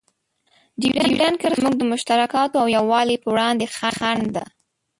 [0.81, 4.43] ډیورنډ کرښه زموږ د مشترکاتو او یووالي په وړاندې خنډ ده.